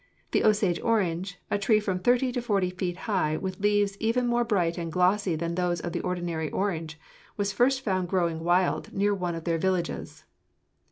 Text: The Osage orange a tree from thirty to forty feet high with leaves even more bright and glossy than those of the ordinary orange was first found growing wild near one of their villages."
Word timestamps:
The 0.31 0.43
Osage 0.43 0.79
orange 0.81 1.37
a 1.51 1.59
tree 1.59 1.79
from 1.79 1.99
thirty 1.99 2.31
to 2.31 2.41
forty 2.41 2.71
feet 2.71 2.97
high 3.05 3.37
with 3.37 3.59
leaves 3.59 3.97
even 3.99 4.25
more 4.25 4.43
bright 4.43 4.75
and 4.79 4.91
glossy 4.91 5.35
than 5.35 5.53
those 5.53 5.79
of 5.79 5.91
the 5.91 5.99
ordinary 6.01 6.49
orange 6.49 6.99
was 7.37 7.53
first 7.53 7.81
found 7.81 8.09
growing 8.09 8.39
wild 8.43 8.91
near 8.93 9.13
one 9.13 9.35
of 9.35 9.43
their 9.43 9.59
villages." 9.59 10.23